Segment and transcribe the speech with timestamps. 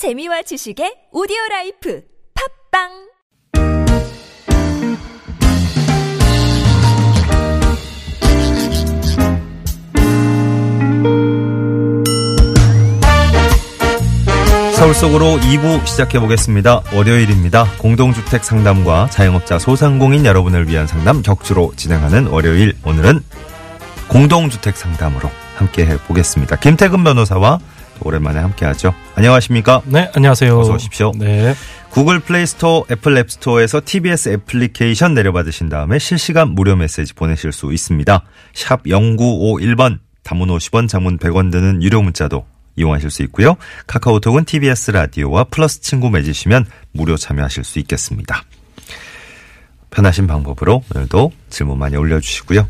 [0.00, 2.00] 재미와 지식의 오디오 life
[2.72, 2.88] 팟빵
[14.72, 16.80] 서울 속으로 2부 시작해 보겠습니다.
[16.94, 17.66] 월요일입니다.
[17.76, 23.20] 공동주택 상담과 자영업자 소상공인 여러분을 위한 상담 격주로 진행하는 월요일 오늘은
[24.08, 26.56] 공동주택 상담으로 함께 해 보겠습니다.
[26.56, 27.69] 김태근 변호사와 또
[28.02, 28.94] 오랜만에 함께 하죠.
[29.14, 29.82] 안녕하십니까?
[29.86, 30.58] 네, 안녕하세요.
[30.58, 31.12] 어서 오십시오.
[31.16, 31.54] 네.
[31.90, 37.72] 구글 플레이 스토어, 애플 앱 스토어에서 TBS 애플리케이션 내려받으신 다음에 실시간 무료 메시지 보내실 수
[37.72, 38.22] 있습니다.
[38.54, 43.56] 샵 0951번 단문 50원, 장문 100원 드는 유료 문자도 이용하실 수 있고요.
[43.86, 48.44] 카카오톡은 TBS 라디오와 플러스 친구 맺으시면 무료 참여하실 수 있겠습니다.
[49.90, 52.68] 편하신 방법으로 오늘도 질문 많이 올려주시고요.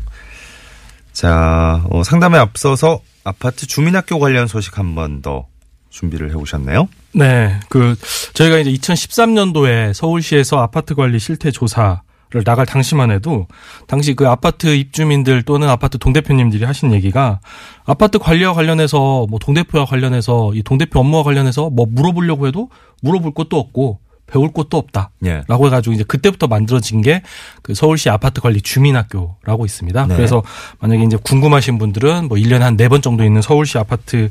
[1.13, 5.47] 자, 어, 상담에 앞서서 아파트 주민학교 관련 소식 한 번 더
[5.89, 6.87] 준비를 해오셨네요.
[7.13, 7.59] 네.
[7.69, 7.95] 그,
[8.33, 12.01] 저희가 이제 2013년도에 서울시에서 아파트 관리 실태 조사
[12.33, 13.45] 를 나갈 당시만 해도
[13.87, 17.41] 당시 그 아파트 입주민들 또는 아파트 동대표님들이 하신 얘기가
[17.83, 22.69] 아파트 관리와 관련해서 뭐 동대표와 관련해서 이 동대표 업무와 관련해서 뭐 물어보려고 해도
[23.01, 23.99] 물어볼 것도 없고
[24.31, 25.11] 배울 것도 없다.
[25.25, 25.43] 예.
[25.47, 27.21] 라고 해가지고 이제 그때부터 만들어진 게
[27.61, 30.07] 그 서울시 아파트 관리 주민학교라고 있습니다.
[30.07, 30.15] 네.
[30.15, 30.41] 그래서
[30.79, 34.29] 만약에 이제 궁금하신 분들은 뭐 1년에 한 네 번 정도 있는 서울시 아파트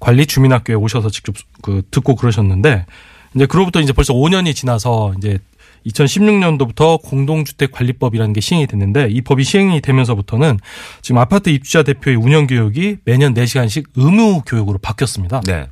[0.00, 2.86] 관리 주민학교에 오셔서 직접 그 듣고 그러셨는데
[3.34, 5.38] 이제 그로부터 이제 벌써 5년이 지나서 이제
[5.86, 10.58] 2016년도부터 공동주택관리법이라는 게 시행이 됐는데 이 법이 시행이 되면서부터는
[11.02, 15.42] 지금 아파트 입주자 대표의 운영 교육이 매년 4시간씩 의무 교육으로 바뀌었습니다.
[15.46, 15.66] 네.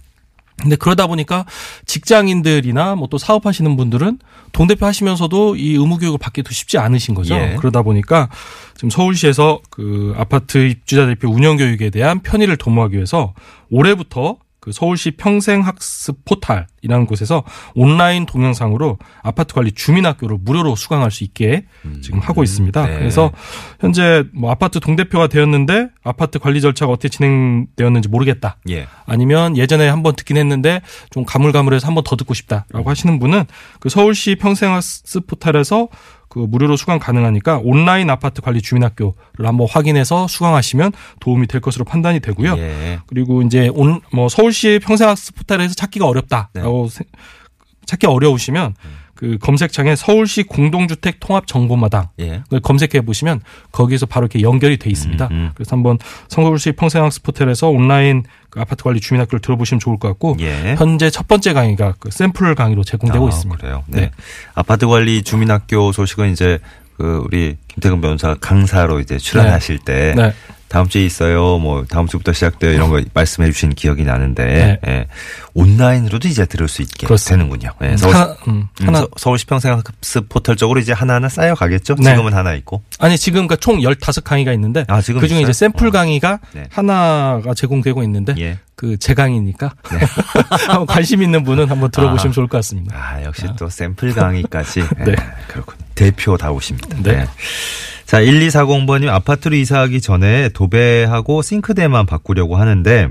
[0.56, 1.44] 근데 그러다 보니까
[1.86, 4.18] 직장인들이나 뭐 또 사업하시는 분들은
[4.52, 7.34] 동대표 하시면서도 이 의무 교육을 받기도 쉽지 않으신 거죠.
[7.34, 7.56] 예.
[7.58, 8.28] 그러다 보니까
[8.74, 13.34] 지금 서울시에서 그 아파트 입주자 대표 운영 교육에 대한 편의를 도모하기 위해서
[13.70, 17.42] 올해부터 그 서울시 평생학습 포탈 이라는 곳에서
[17.74, 21.64] 온라인 동영상으로 아파트 관리 주민학교를 무료로 수강할 수 있게
[22.02, 22.86] 지금 하고 있습니다.
[22.86, 22.98] 네.
[22.98, 23.32] 그래서
[23.80, 28.58] 현재 뭐 아파트 동대표가 되었는데 아파트 관리 절차가 어떻게 진행되었는지 모르겠다.
[28.68, 28.86] 예.
[29.06, 33.44] 아니면 예전에 한번 듣긴 했는데 좀 가물가물해서 한번 더 듣고 싶다라고 하시는 분은
[33.80, 35.88] 그 서울시 평생학습 포탈에서
[36.28, 40.90] 그 무료로 수강 가능하니까 온라인 아파트 관리 주민학교를 한번 확인해서 수강하시면
[41.20, 42.56] 도움이 될 것으로 판단이 되고요.
[42.58, 42.98] 예.
[43.06, 47.04] 그리고 이제 온 뭐 서울시 평생학습 포탈에서 찾기가 어렵다라고 세-
[47.86, 48.74] 찾기 어려우시면
[49.14, 52.42] 그 검색창에 서울시 공동주택 통합 정보마당 예.
[52.62, 53.42] 검색해 보시면
[53.72, 55.28] 거기서 바로 이렇게 연결이 돼 있습니다.
[55.30, 55.50] 음, 음.
[55.54, 55.98] 그래서 한번
[56.28, 60.74] 서울시 평생학습 포털에서 온라인 그 아파트 관리 주민학교를 들어보시면 좋을 것 같고 예.
[60.76, 63.60] 현재 첫 번째 강의가 그 샘플 강의로 제공되고 아, 있습니다.
[63.60, 63.84] 그래요.
[63.86, 64.00] 네.
[64.00, 64.10] 네.
[64.54, 66.58] 아파트 관리 주민학교 소식은 이제
[66.96, 70.32] 그 우리 김태근 변호사 강사로 이제 출연하실 때 네.
[70.74, 71.58] 다음 주에 있어요.
[71.58, 72.72] 뭐 다음 주부터 시작돼요.
[72.72, 74.80] 이런 거 말씀해 주신 기억이 나는데 네.
[74.88, 75.06] 예.
[75.54, 77.44] 온라인으로도 이제 들을 수 있게 그렇습니다.
[77.44, 77.70] 되는군요.
[77.92, 77.96] 예.
[77.96, 81.94] 서울, 하나, 음, 음, 하나 서, 서울시 평생학습 포털 쪽으로 이제 하나하나 쌓여 가겠죠.
[82.00, 82.10] 네.
[82.10, 82.82] 지금은 하나 있고.
[82.98, 85.50] 아니 지금 그러니까 총 15강의가 있는데 아, 지금 그중에 있어요?
[85.50, 85.90] 이제 샘플 어.
[85.92, 86.64] 강의가 네.
[86.72, 88.58] 하나가 제공되고 있는데 예.
[88.74, 89.74] 그제 강의니까
[90.66, 92.34] 한번 관심 있는 분은 한번 들어보시면 아.
[92.34, 92.96] 좋을 것 같습니다.
[92.98, 94.80] 아, 역시 또 샘플 강의까지.
[94.98, 95.14] 예, 네.
[95.46, 95.78] 그렇군요.
[95.94, 96.96] 대표다우십니다.
[97.04, 97.28] 네.
[98.06, 103.08] 자, 1240번님 아파트로 이사하기 전에 도배하고 싱크대만 바꾸려고 하는데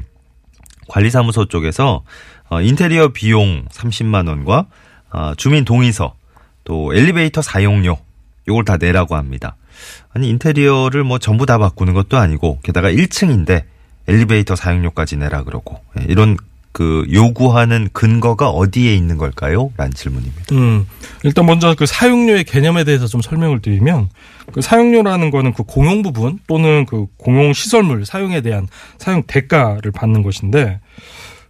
[0.87, 2.03] 관리사무소 쪽에서
[2.49, 4.67] 어, 인테리어 비용 30만 원과
[5.11, 6.13] 어, 주민 동의서
[6.63, 7.97] 또 엘리베이터 사용료
[8.47, 9.55] 요걸 다 내라고 합니다.
[10.13, 13.63] 아니 인테리어를 뭐 전부 다 바꾸는 것도 아니고 게다가 1층인데
[14.07, 16.37] 엘리베이터 사용료까지 내라 그러고 예, 이런
[16.73, 19.71] 그 요구하는 근거가 어디에 있는 걸까요?
[19.77, 20.55] 라는 질문입니다.
[20.55, 20.87] 음,
[21.23, 24.09] 일단 먼저 그 사용료의 개념에 대해서 좀 설명을 드리면
[24.51, 28.67] 그 사용료라는 거는 그 공용 부분 또는 그 공용 시설물 사용에 대한
[28.97, 30.79] 사용 대가를 받는 것인데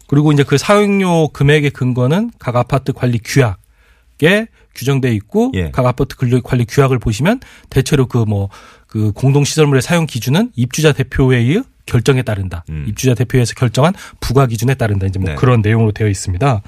[0.07, 5.71] 그리고 이제 그 사용료 금액의 근거는 각 아파트 관리 규약에 규정돼 있고 예.
[5.71, 7.39] 각 아파트 관리 관리 규약을 보시면
[7.69, 8.49] 대체로 그뭐
[8.87, 12.63] 그 공동 시설물의 사용 기준은 입주자 대표회의 결정에 따른다.
[12.69, 12.85] 음.
[12.87, 15.07] 입주자 대표회에서 결정한 부과 기준에 따른다.
[15.07, 15.35] 이제 뭐 네.
[15.35, 16.61] 그런 내용으로 되어 있습니다.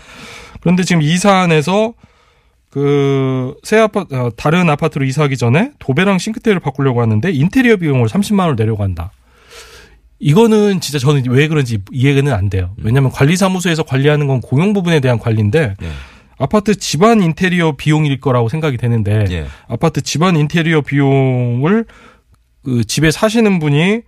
[0.62, 1.94] 그런데 지금 이 사안에서
[2.70, 8.56] 그새 아파트 어, 다른 아파트로 이사하기 전에 도배랑 싱크대를 바꾸려고 하는데 인테리어 비용을 30만 원을
[8.58, 9.12] 내려고 한다.
[10.20, 12.74] 이거는 진짜 저는 왜 그런지 이해는 안 돼요.
[12.78, 15.88] 왜냐하면 관리사무소에서 관리하는 건 공용 부분에 대한 관리인데 예.
[16.38, 19.46] 아파트 집안 인테리어 비용일 거라고 생각이 되는데 예.
[19.68, 21.86] 아파트 집안 인테리어 비용을
[22.64, 24.02] 그 집에 사시는 분이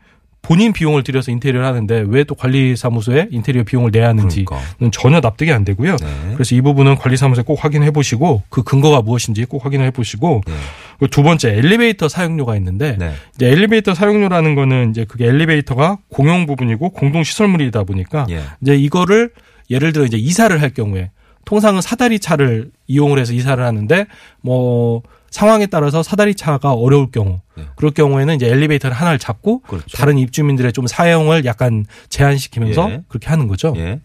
[0.47, 4.89] 본인 비용을 들여서 인테리어를 하는데 왜 또 관리사무소에 인테리어 비용을 내야 하는지는 그러니까.
[4.91, 5.95] 전혀 납득이 안 되고요.
[5.95, 6.07] 네.
[6.33, 10.53] 그래서 이 부분은 관리사무소에 꼭 확인해 보시고 그 근거가 무엇인지 꼭 확인해 보시고 네.
[10.99, 13.13] 그두 번째 엘리베이터 사용료가 있는데 네.
[13.35, 18.41] 이제 엘리베이터 사용료라는 거는 이제 그게 엘리베이터가 공용 부분이고 공동 시설물이다 보니까 예.
[18.61, 19.29] 이제 이거를
[19.69, 21.11] 예를 들어 이제 이사를 할 경우에
[21.47, 24.05] 통상은 사다리 차를 이용을 해서 이사를 하는데
[24.41, 25.01] 뭐
[25.31, 27.63] 상황에 따라서 사다리 차가 어려울 경우 네.
[27.77, 29.97] 그럴 경우에는 이제 엘리베이터를 하나를 잡고 그렇죠.
[29.97, 33.01] 다른 입주민들의 좀 사용을 약간 제한시키면서 예.
[33.07, 33.73] 그렇게 하는 거죠.
[33.77, 34.01] 예.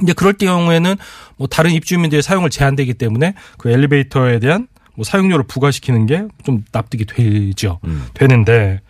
[0.00, 0.94] 이제 그럴 경우에는
[1.36, 7.04] 뭐 다른 입주민들의 사용을 제한되기 때문에 그 엘리베이터에 대한 뭐 사용료를 부과시키는 게 좀 납득이
[7.04, 7.80] 되죠.
[7.84, 8.06] 음.
[8.14, 8.80] 되는데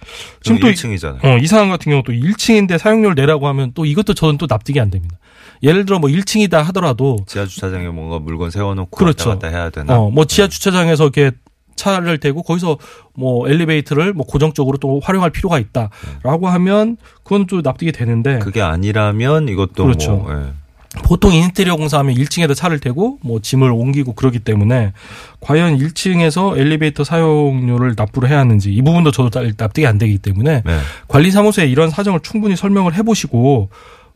[0.42, 1.24] 지금 또 1층이잖아요.
[1.24, 4.78] 어, 이 상황 같은 경우 또 1층인데 사용료를 내라고 하면 또 이것도 저는 또 납득이
[4.78, 5.16] 안 됩니다.
[5.62, 9.30] 예를 들어 뭐 1층이다 하더라도 지하 주차장에 뭔가 물건 세워놓고 그렇죠.
[9.30, 9.98] 왔다 갔다 해야 되나?
[9.98, 11.30] 어, 뭐 지하 주차장에서 이렇게
[11.76, 12.78] 차를 대고 거기서
[13.14, 19.48] 뭐 엘리베이터를 뭐 고정적으로 또 활용할 필요가 있다라고 하면 그건 좀 납득이 되는데 그게 아니라면
[19.48, 20.16] 이것도 그렇죠.
[20.16, 20.52] 뭐 예.
[21.02, 24.92] 보통 인테리어 공사하면 1층에다 차를 대고 뭐 짐을 옮기고 그러기 때문에
[25.40, 30.62] 과연 1층에서 엘리베이터 사용료를 납부를 해야 하는지 이 부분도 저도 다- 납득이 안 되기 때문에
[30.64, 30.78] 네.
[31.08, 33.70] 관리사무소에 이런 사정을 충분히 설명을 해보시고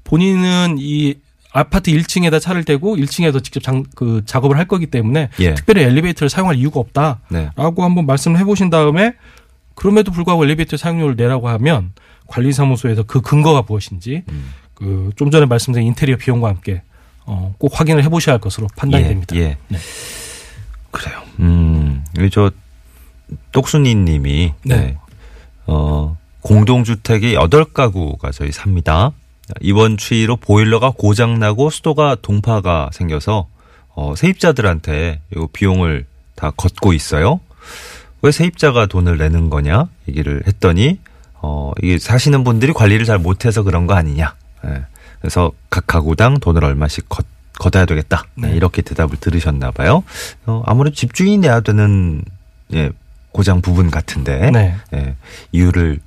[0.04, 1.14] 본인은 이
[1.52, 5.54] 아파트 1층에다 차를 대고 1층에서 직접 장, 그 작업을 할 거기 때문에 예.
[5.54, 7.50] 특별히 엘리베이터를 사용할 이유가 없다라고 네.
[7.56, 9.14] 한번 말씀을 해보신 다음에
[9.74, 11.92] 그럼에도 불구하고 엘리베이터 사용료를 내라고 하면
[12.28, 14.44] 관리사무소에서 그 근거가 무엇인지 음.
[14.80, 16.82] 그 좀 전에 말씀드린 인테리어 비용과 함께
[17.26, 19.36] 어, 꼭 확인을 해보셔야 할 것으로 판단이 예, 됩니다.
[19.36, 19.58] 예.
[19.68, 19.78] 네.
[20.90, 21.22] 그래요.
[21.38, 22.50] 음, 저
[23.52, 24.76] 똑순이 님이 네.
[24.76, 24.96] 네.
[25.66, 29.12] 어, 공동주택이 8가구가 저희 삽니다.
[29.60, 33.46] 이번 추위로 보일러가 고장 나고 수도가 동파가 생겨서
[33.94, 37.40] 어, 세입자들한테 이 비용을 다 걷고 있어요.
[38.22, 40.98] 왜 세입자가 돈을 내는 거냐 얘기를 했더니
[41.34, 44.34] 어, 이게 사시는 분들이 관리를 잘 못해서 그런 거 아니냐.
[44.66, 44.84] 예.
[45.20, 47.26] 그래서 각 가구당 돈을 얼마씩 걷,
[47.58, 48.24] 걷어야 되겠다.
[48.34, 48.56] 네, 네.
[48.56, 50.02] 이렇게 대답을 들으셨나 봐요.
[50.46, 52.22] 어, 아무래도 집주인이 내야 되는
[52.72, 52.90] 예,
[53.32, 54.74] 고장 부분 같은데 네.
[54.94, 55.14] 예,
[55.52, 56.00] 이유를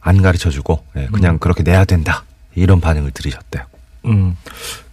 [0.00, 2.24] 안 가르쳐 주고 예, 그냥 그렇게 내야 된다.
[2.54, 3.64] 이런 반응을 들으셨대요.
[4.06, 4.36] 음.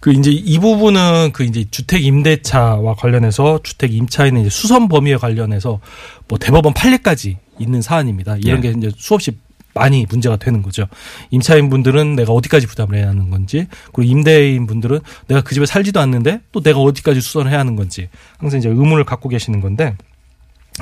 [0.00, 5.80] 그 이제 이 부분은 그 이제 주택 임대차와 관련해서 주택 임차인의 수선 범위에 관련해서
[6.28, 8.36] 뭐 대법원 판례까지 있는 사안입니다.
[8.36, 8.72] 이런 예.
[8.72, 9.36] 게 이제 수없이
[9.74, 10.86] 많이 문제가 되는 거죠.
[11.30, 16.00] 임차인 분들은 내가 어디까지 부담을 해야 하는 건지, 그리고 임대인 분들은 내가 그 집에 살지도
[16.00, 19.96] 않는데 또 내가 어디까지 수선을 해야 하는 건지 항상 이제 의문을 갖고 계시는 건데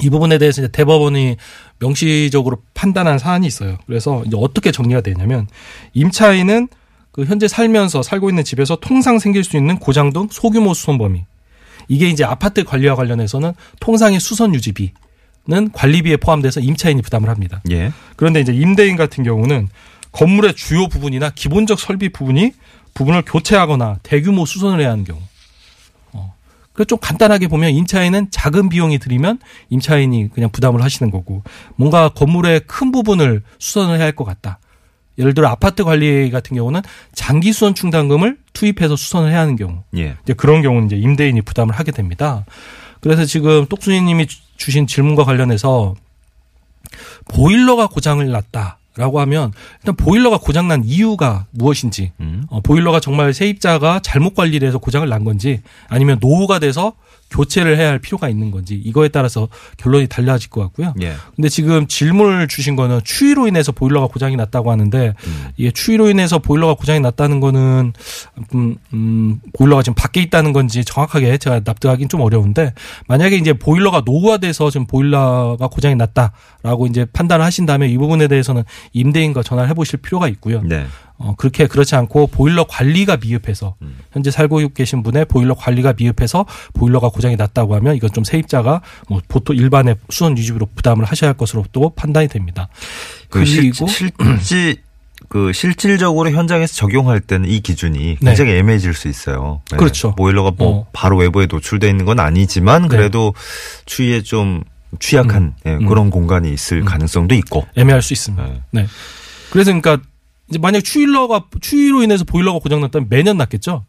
[0.03, 1.37] 이 부분에 대해서 이제 대법원이
[1.79, 3.79] 명시적으로 판단한 사안이 있어요.
[3.87, 5.47] 그래서 이제 어떻게 정리가 되냐면
[5.94, 6.69] 임차인은
[7.12, 11.25] 그 현재 살면서 살고 있는 집에서 통상 생길 수 있는 고장 등 소규모 수선 범위.
[11.89, 14.93] 이게 이제 아파트 관리와 관련해서는 통상의 수선 유지비
[15.48, 17.62] 는 관리비에 포함돼서 임차인이 부담을 합니다.
[17.70, 17.93] 예.
[18.16, 19.69] 그런데 이제 임대인 같은 경우는
[20.10, 22.52] 건물의 주요 부분이나 기본적 설비 부분이
[22.94, 25.20] 부분을 교체하거나 대규모 수선을 해야 하는 경우.
[26.12, 26.34] 어.
[26.72, 29.38] 그좀 간단하게 보면 임차인은 작은 비용이 들이면
[29.70, 31.44] 임차인이 그냥 부담을 하시는 거고
[31.76, 34.58] 뭔가 건물의 큰 부분을 수선을 해야 할 것 같다.
[35.19, 36.82] 예를 들어 아파트 관리 같은 경우는
[37.14, 39.84] 장기 수선 충당금을 투입해서 수선을 해야 하는 경우.
[39.96, 40.16] 예.
[40.25, 42.44] 이제 그런 경우는 이제 임대인이 부담을 하게 됩니다.
[43.00, 45.94] 그래서 지금 똑순이님이 주- 주신 질문과 관련해서
[47.29, 52.44] 보일러가 고장을 났다 라고 하면 일단 보일러가 고장난 이유가 무엇인지 음.
[52.48, 56.94] 어, 보일러가 정말 세입자가 잘못 관리를 해서 고장을 난 건지 아니면 노후가 돼서
[57.31, 59.48] 교체를 해야 할 필요가 있는 건지 이거에 따라서
[59.78, 60.94] 결론이 달라질 것 같고요.
[61.02, 61.14] 예.
[61.34, 65.48] 근데 지금 질문을 주신 거는 추위로 인해서 보일러가 고장이 났다고 하는데 음.
[65.56, 67.93] 이게 추위로 인해서 보일러가 고장이 났다는 거는
[68.54, 72.72] 음, 음, 보일러가 지금 밖에 있다는 건지 정확하게 제가 납득하기는 좀 어려운데
[73.08, 78.62] 만약에 이제 보일러가 노후화돼서 지금 보일러가 고장이 났다라고 이제 판단을 하신다면 이 부분에 대해서는
[78.93, 80.62] 임대인과 전화를 해보실 필요가 있고요.
[80.62, 80.86] 네.
[81.19, 83.96] 어, 그렇게 그렇지 않고 보일러 관리가 미흡해서 음.
[84.12, 89.20] 현재 살고 계신 분의 보일러 관리가 미흡해서 보일러가 고장이 났다고 하면 이건 좀 세입자가 뭐
[89.28, 92.69] 보통 일반의 수선 유지비로 부담을 하셔야 할 것으로 또 판단이 됩니다.
[93.31, 94.76] 그 실, 그리고 실질
[95.28, 98.16] 그 실질적으로 현장에서 적용할 때는 이 기준이 네.
[98.20, 99.62] 굉장히 애매해질 수 있어요.
[99.70, 99.78] 네.
[99.78, 100.14] 그렇죠.
[100.14, 100.86] 보일러가 뭐 어.
[100.93, 103.34] 바로 외부에 노출돼 있는 건 아니지만 그래도
[103.86, 104.62] 추위에 좀
[105.00, 105.86] 취약한 예, 음.
[105.86, 107.66] 그런 공간이 있을 가능성도 있고.
[107.76, 108.44] 애매할 수 있습니다.
[108.44, 108.60] 네.
[108.70, 108.86] 네.
[109.50, 109.98] 그래서 그러니까
[110.48, 113.84] 이제 만약 추위러가 추위로 인해서 보일러가 고장 났다면 매년 났겠죠.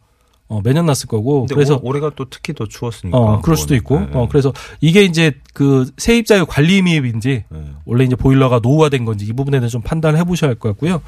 [0.50, 1.44] 어, 매년 났을 거고.
[1.52, 3.18] 그래서 올- 올해가 또 특히 더 추웠으니까.
[3.18, 4.00] 어, 그럴 수도 있고.
[4.00, 4.08] 네.
[4.14, 7.64] 어, 그래서 이게 이제 그 세입자의 관리 미흡인지 네.
[7.84, 11.02] 원래 이제 보일러가 노후화된 건지 이 부분에 대해서 좀 판단을 해보셔야 할 것 같고요.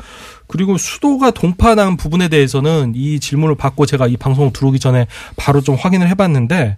[0.47, 5.07] 그리고 수도가 동파난 부분에 대해서는 이 질문을 받고 제가 이 방송 들어오기 전에
[5.37, 6.77] 바로 좀 확인을 해봤는데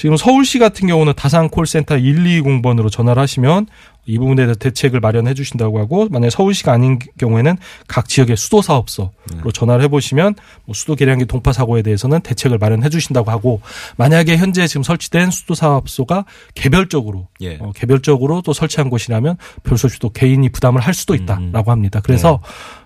[0.00, 3.66] 지금 서울시 같은 경우는 다산 콜센터 120번으로 전화를 하시면
[4.06, 9.52] 이 부분에 대해서 대책을 마련해 주신다고 하고 만약 서울시가 아닌 경우에는 각 지역의 수도 사업소로
[9.52, 13.60] 전화를 해 보시면 뭐 수도 계량기 동파 사고에 대해서는 대책을 마련해 주신다고 하고
[13.98, 17.58] 만약에 현재 지금 설치된 수도 사업소가 개별적으로 예.
[17.60, 22.00] 어, 개별적으로 또 설치한 곳이라면 별수 또 개인이 부담을 할 수도 있다라고 합니다.
[22.02, 22.40] 그래서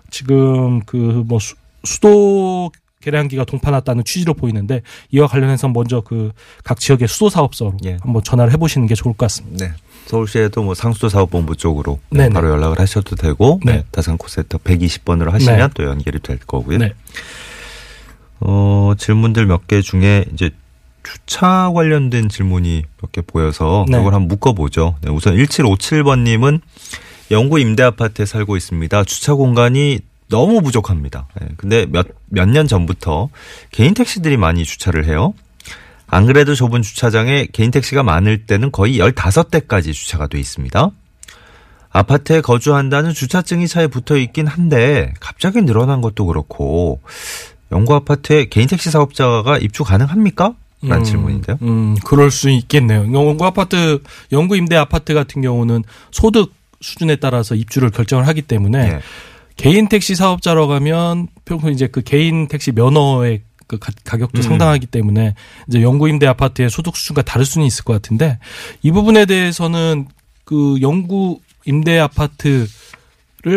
[0.09, 1.39] 지금 그뭐
[1.85, 2.71] 수도
[3.05, 4.81] 계량기가 동파났다는 취지로 보이는데
[5.11, 6.31] 이와 관련해서 먼저 그
[6.63, 7.97] 각 지역의 수도 사업소로 예.
[8.01, 9.65] 한번 전화를 해보시는 게 좋을 것 같습니다.
[9.67, 9.71] 네.
[10.07, 12.29] 서울시에도 뭐 상수도사업본부 쪽으로 네네.
[12.29, 13.73] 바로 연락을 하셔도 되고 네.
[13.77, 13.83] 네.
[13.91, 15.67] 다산 콜센터 120번으로 하시면 네.
[15.75, 16.79] 또 연결이 될 거고요.
[16.79, 16.93] 네.
[18.39, 20.49] 어, 질문들 몇 개 중에 이제
[21.03, 23.99] 주차 관련된 질문이 몇 개 보여서 네.
[23.99, 24.95] 이걸 한번 묶어보죠.
[25.01, 26.61] 네, 우선 1757번님은
[27.31, 29.03] 영구 임대 아파트에 살고 있습니다.
[29.05, 31.27] 주차 공간이 너무 부족합니다.
[31.39, 33.29] 네, 근데 몇, 몇 년 전부터
[33.71, 35.33] 개인 택시들이 많이 주차를 해요.
[36.07, 40.89] 안 그래도 좁은 주차장에 개인 택시가 많을 때는 거의 15대까지 주차가 돼 있습니다.
[41.89, 46.99] 아파트에 거주한다는 주차증이 차에 붙어 있긴 한데 갑자기 늘어난 것도 그렇고
[47.71, 50.53] 영구 아파트에 개인 택시 사업자가 입주 가능합니까?
[50.81, 51.57] 라는 음, 질문인데요.
[51.63, 53.11] 음, 그럴 수 있겠네요.
[53.11, 58.99] 영구 아파트, 영구 임대 아파트 같은 경우는 소득 수준에 따라서 입주를 결정을 하기 때문에 예.
[59.55, 64.43] 개인 택시 사업자로 가면 평소 이제 그 개인 택시 면허의 그 가- 가격도 음.
[64.43, 65.33] 상당하기 때문에
[65.67, 68.37] 이제 영구 임대 아파트의 소득 수준과 다를 수는 있을 것 같은데
[68.83, 70.07] 이 부분에 대해서는
[70.43, 72.67] 그 영구 임대 아파트를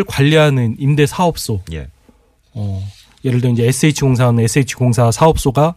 [0.07, 1.87] 관리하는 임대 사업소 예.
[2.53, 2.83] 어,
[3.23, 5.75] 예를 들어 이제 SH공사는 SH공사 사업소가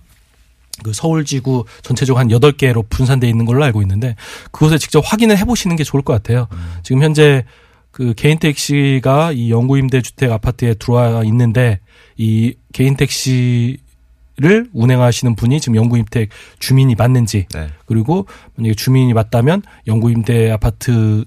[0.83, 4.17] 그 서울지구 전체적으로 한 8개로 분산돼 있는 걸로 알고 있는데
[4.51, 6.49] 그곳에 직접 확인을 해 보시는 게 좋을 것 같아요.
[6.83, 7.45] 지금 현재
[7.93, 11.79] 그 개인 택시가 이 영구 임대 주택 아파트에 들어와 있는데
[12.17, 13.79] 이 개인 택시
[14.39, 17.69] 를 운행하시는 분이 지금 영구 임택 주민이 맞는지 네.
[17.85, 21.27] 그리고 만약에 주민이 맞다면 영구 임대 아파트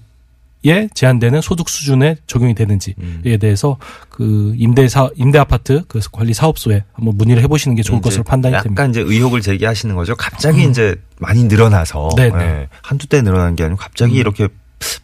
[0.66, 3.22] 에 제한되는 소득 수준에 적용이 되는지에 음.
[3.40, 8.54] 대해서 그 임대사 임대 아파트 그 관리 사업소에 한번 문의를 해보시는 게 좋을 것으로 판단이
[8.54, 8.84] 약간 됩니다.
[8.86, 8.90] 음.
[8.90, 10.16] 이제 의혹을 제기하시는 거죠.
[10.16, 12.34] 갑자기 이제 많이 늘어나서 네네.
[12.34, 12.40] 음.
[12.40, 14.48] 예, 한두 대 늘어난 게 아니고 갑자기 이렇게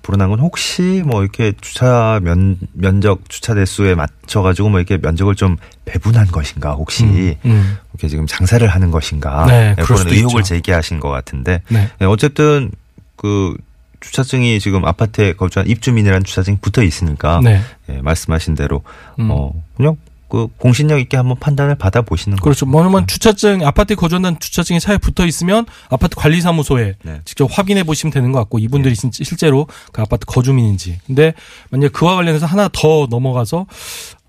[0.02, 5.34] 불어난 건 혹시 뭐 이렇게 주차 면 면적 주차 대수에 맞춰 가지고 뭐 이렇게 면적을
[5.34, 7.78] 좀 배분한 것인가 혹시 음, 음.
[7.92, 10.54] 이렇게 지금 장사를 하는 것인가 네, 예, 그런 수도 의혹을 있죠.
[10.54, 11.88] 제기하신 것 같은데 네.
[12.00, 12.70] 예, 어쨌든
[13.16, 13.56] 그
[14.00, 17.60] 주차증이 지금 아파트에 거주한 입주민이라는 주차증이 붙어 있으니까 네.
[17.88, 18.82] 예, 말씀하신 대로
[19.20, 19.28] 음.
[19.30, 19.96] 어 그냥
[20.32, 22.42] 그 공신력 있게 한번 판단을 받아 보시는 거죠.
[22.42, 22.64] 그렇죠.
[22.64, 27.20] 뭐냐면 주차증 아파트에 거주한다는 주차증이 차에 붙어 있으면 아파트 관리사무소에 네.
[27.26, 31.00] 직접 확인해 보시면 되는 것 같고 이분들이 진- 실제로 그 아파트 거주민인지.
[31.06, 31.34] 근데
[31.68, 33.66] 만약 그와 관련해서 하나 더 넘어가서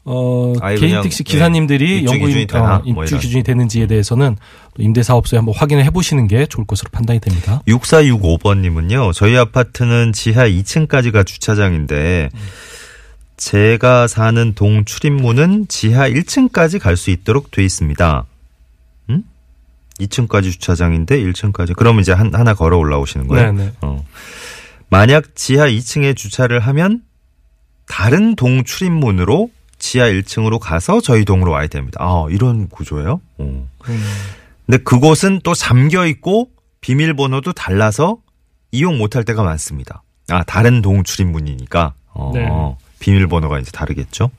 [0.04, 2.76] 어 개인 택시 예, 기사님들이 입주 영구 기준이 임- 되나?
[2.76, 3.18] 어, 뭐 입주.
[3.20, 4.36] 기준이 되는지에 대해서는
[4.76, 7.62] 또 임대사업소에 한번 확인을 해보시는 게 좋을 것으로 판단이 됩니다.
[7.70, 12.30] 6465번님은요, 저희 아파트는 지하 2층까지가 주차장인데,
[13.38, 18.26] 제가 사는 동 출입문은 지하 1층까지 갈 수 있도록 돼 있습니다.
[19.10, 19.24] 음?
[20.00, 21.76] 2층까지 주차장인데 1층까지.
[21.76, 23.52] 그러면 이제 한, 하나 걸어 올라오시는 거예요?
[23.52, 23.74] 네네.
[23.82, 24.06] 어.
[24.90, 27.02] 만약 지하 2층에 주차를 하면
[27.88, 29.50] 다른 동 출입문으로
[29.80, 31.98] 지하 1층으로 가서 저희 동으로 와야 됩니다.
[32.02, 33.20] 아, 이런 구조예요?
[33.40, 33.70] 어.
[34.66, 36.50] 근데 그곳은 또 잠겨 있고
[36.82, 38.18] 비밀번호도 달라서
[38.72, 40.04] 이용 못할 때가 많습니다.
[40.30, 41.94] 아, 다른 동 출입문이니까.
[42.14, 42.48] 어, 네.
[43.04, 44.32] 비밀번호가 이제 다르겠죠.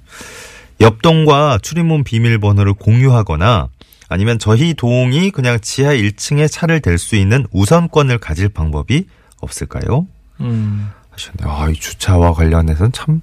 [0.80, 3.68] 옆 동과 출입문 비밀번호를 공유하거나
[4.09, 9.06] 아니면 저희 동이 그냥 지하 1층에 차를 댈 수 있는 우선권을 가질 방법이
[9.40, 10.06] 없을까요?
[10.40, 10.90] 음.
[11.11, 11.56] 하셨네요.
[11.56, 13.21] 아, 이 주차와 관련해서는 참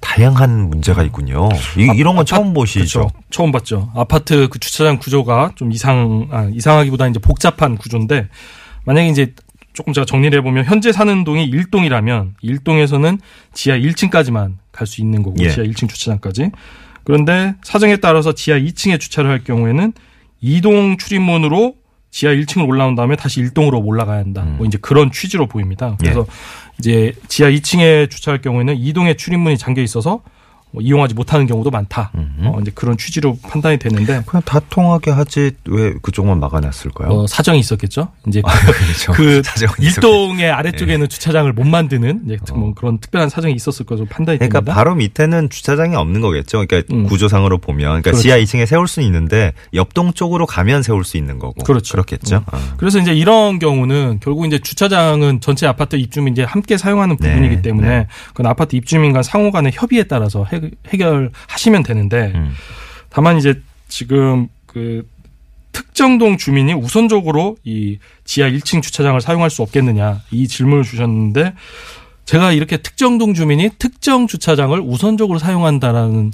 [0.00, 1.48] 다양한 문제가 있군요.
[1.76, 3.00] 이, 이런 건 처음 보시죠?
[3.00, 3.20] 그렇죠.
[3.30, 3.90] 처음 봤죠.
[3.94, 8.28] 아파트 그 주차장 구조가 좀 이상, 아, 이상하기보다 이제 복잡한 구조인데,
[8.84, 9.34] 만약에 이제
[9.74, 13.18] 조금 제가 정리를 해보면, 현재 사는 동이 1동이라면, 1동에서는
[13.52, 15.50] 지하 1층까지만 갈 수 있는 거고, 예.
[15.50, 16.50] 지하 1층 주차장까지.
[17.02, 19.92] 그런데 사정에 따라서 지하 2층에 주차를 할 경우에는
[20.42, 21.74] 2동 출입문으로
[22.10, 24.42] 지하 1층을 올라온 다음에 다시 1동으로 올라가야 한다.
[24.44, 24.54] 음.
[24.58, 25.90] 뭐 이제 그런 취지로 보입니다.
[25.90, 25.96] 예.
[25.98, 26.26] 그래서
[26.78, 30.22] 이제 지하 2층에 주차할 경우에는 2동의 출입문이 잠겨 있어서
[30.74, 32.10] 뭐 이용하지 못하는 경우도 많다.
[32.16, 32.48] 음흠.
[32.48, 37.10] 어, 이제 그런 취지로 판단이 되는데 그냥 다 통하게 하지 왜 그쪽만 막아놨을까요?
[37.10, 38.08] 어, 사정이 있었겠죠.
[38.26, 39.12] 이제 그렇죠.
[39.12, 40.08] 그 사정은 있었겠죠.
[40.08, 42.56] 일동의 아래쪽에는 주차장을 못 만드는 이제 어.
[42.56, 44.74] 뭐 그런 특별한 사정이 있었을 것으로 판단이 그러니까 됩니다.
[44.74, 46.66] 바로 밑에는 주차장이 없는 거겠죠.
[46.66, 47.04] 그러니까 음.
[47.04, 48.22] 구조상으로 보면, 그러니까 그렇죠.
[48.22, 51.62] 지하 2층에 세울 수는 있는데 옆동 쪽으로 가면 세울 수 있는 거고.
[51.62, 51.92] 그렇죠.
[51.92, 52.42] 그렇겠죠.
[52.50, 52.58] 어.
[52.78, 57.62] 그래서 이제 이런 경우는 결국 이제 주차장은 전체 아파트 입주민 이제 함께 사용하는 네, 부분이기
[57.62, 58.06] 때문에 네.
[58.28, 62.52] 그건 아파트 입주민 간 상호 간의 협의에 따라서 해, 해결하시면 되는데 음.
[63.10, 65.06] 다만 이제 지금 그
[65.72, 71.54] 특정동 주민이 우선적으로 이 지하 1층 주차장을 사용할 수 없겠느냐 이 질문을 주셨는데
[72.24, 76.32] 제가 이렇게 특정동 주민이 특정 주차장을 우선적으로 사용한다라는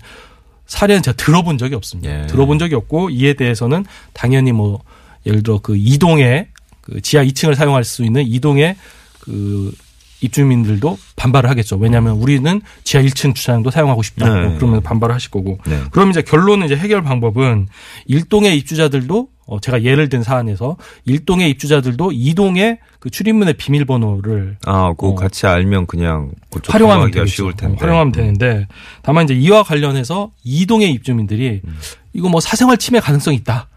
[0.66, 2.22] 사례는 제가 들어본 적이 없습니다.
[2.22, 2.26] 예.
[2.26, 4.80] 들어본 적이 없고 이에 대해서는 당연히 뭐
[5.26, 6.49] 예를 들어 그 이동에
[6.80, 8.76] 그 지하 2층을 사용할 수 있는 이동에
[9.18, 9.72] 그
[10.21, 11.77] 입주민들도 반발을 하겠죠.
[11.77, 14.33] 왜냐하면 우리는 지하 1층 주차장도 사용하고 싶다.
[14.33, 14.47] 네.
[14.47, 15.59] 뭐 그러면 반발을 하실 거고.
[15.67, 15.81] 네.
[15.91, 17.69] 그럼 이제 결론은 이제 해결 방법은
[18.07, 25.09] 일동의 입주자들도 어 제가 예를 든 사안에서 일동의 입주자들도 이동의 그 출입문의 비밀번호를 아, 그거
[25.09, 25.15] 어.
[25.17, 27.49] 같이 알면 그냥 그쪽 활용하면 되겠죠.
[27.49, 28.69] 어, 활용하면 되는데
[29.03, 31.77] 다만 이제 이와 관련해서 이동의 입주민들이 음.
[32.12, 33.69] 이거 뭐 사생활 침해 가능성이 있다.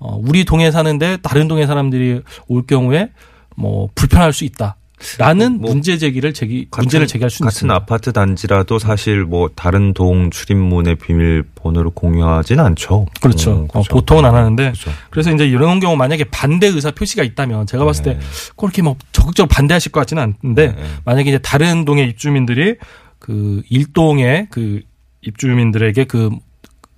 [0.00, 3.10] 어, 우리 동에 사는데 다른 동의 사람들이 올 경우에
[3.56, 4.76] 뭐 불편할 수 있다.
[5.18, 7.74] 라는 뭐 문제 제기를 제기 같은- 문제를 제기할 수 같은 있습니다.
[7.74, 13.06] 아파트 단지라도 사실 뭐 다른 동 출입문의 비밀번호를 공유하진 않죠.
[13.20, 13.52] 그렇죠.
[13.62, 14.90] 음, 어, 보통은 안 하는데 그렇죠.
[15.10, 18.20] 그래서 이제 이런 경우 만약에 반대 의사 표시가 있다면 제가 봤을 때 네.
[18.56, 20.82] 그렇게 뭐 적극적으로 반대하실 것 같지는 않은데 네.
[21.04, 22.76] 만약에 이제 다른 동의 입주민들이
[23.20, 24.80] 그 일동의 그
[25.22, 26.30] 입주민들에게 그,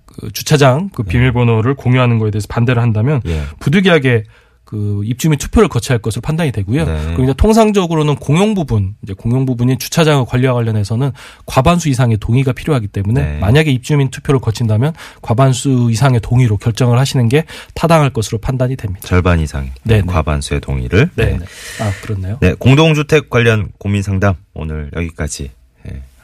[0.05, 3.41] 그 주차장 그 비밀번호를 공유하는 거에 대해서 반대를 한다면 예.
[3.59, 4.23] 부득이하게
[4.71, 6.85] 그 입주 민 투표를 거쳐야 할 것으로 판단이 되고요.
[6.85, 7.03] 네.
[7.07, 11.11] 그리고 이제 통상적으로는 공용 부분, 이제 공용 부분인 주차장의 관리와 관련해서는
[11.45, 13.39] 과반수 이상의 동의가 필요하기 때문에 네.
[13.39, 19.05] 만약에 입주민 투표를 거친다면 과반수 이상의 동의로 결정을 하시는 게 타당할 것으로 판단이 됩니다.
[19.05, 20.03] 절반 이상의 네, 네.
[20.05, 21.09] 과반수의 동의를.
[21.15, 21.37] 네.
[21.81, 22.37] 아, 그렇네요.
[22.39, 25.49] 네, 공동주택 관련 고민 상담 오늘 여기까지 예,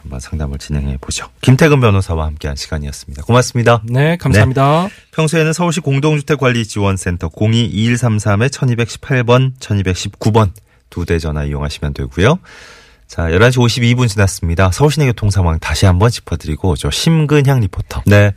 [0.01, 1.27] 한번 상담을 진행해 보죠.
[1.41, 3.21] 김태근 변호사와 함께한 시간이었습니다.
[3.23, 3.83] 고맙습니다.
[3.85, 4.87] 네, 감사합니다.
[5.11, 10.51] 평소에는 서울시 공동주택관리지원센터 022133-1218번, 1219번
[10.89, 12.39] 두 대 전화 이용하시면 되고요.
[13.07, 14.71] 자, 11시 52분 지났습니다.
[14.71, 18.03] 서울시내 교통 상황 다시 한번 짚어드리고 저 심근향 리포터.
[18.05, 18.33] 네.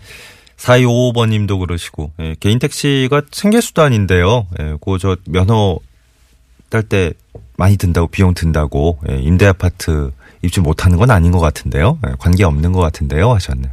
[0.56, 4.46] 4255번 님도 그러시고 예, 개인 택시가 생계 수단인데요.
[4.60, 5.78] 예, 그저 면허
[6.68, 7.12] 딸 때
[7.56, 10.10] 많이 든다고 비용 든다고 예, 임대 아파트
[10.42, 11.98] 입주 못하는 건 아닌 것 같은데요.
[12.06, 13.32] 예, 관계 없는 것 같은데요.
[13.32, 13.72] 하셨네요.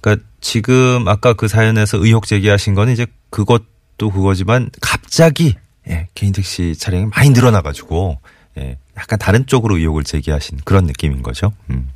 [0.00, 5.54] 그러니까 지금 아까 그 사연에서 의혹 제기하신 거는 이제 그것도 그거지만 갑자기
[5.88, 8.18] 예, 개인 택시 차량이 많이 늘어나가지고
[8.58, 11.52] 예, 약간 다른 쪽으로 의혹을 제기하신 그런 느낌인 거죠.
[11.70, 11.88] 음.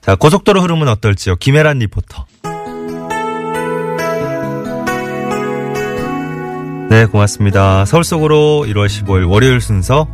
[0.00, 1.36] 자 고속도로 흐름은 어떨지요?
[1.36, 2.26] 김혜란 리포터.
[6.90, 7.84] 네, 고맙습니다.
[7.84, 10.08] 서울 속으로 1월 15일 월요일 순서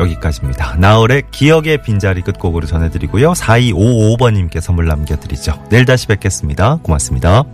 [0.00, 0.76] 여기까지입니다.
[0.76, 3.32] 나얼의 기억의 빈자리 끝곡으로 전해드리고요.
[3.32, 5.66] 4255번님께 선물 남겨드리죠.
[5.70, 6.78] 내일 다시 뵙겠습니다.
[6.82, 7.44] 고맙습니다.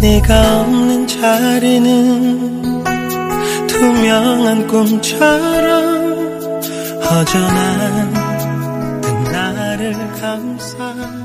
[0.00, 2.84] 네가 없는 자리는
[3.66, 6.04] 투명한 꿈처럼
[7.02, 8.12] 허전한
[9.02, 11.23] 그 나를 감싸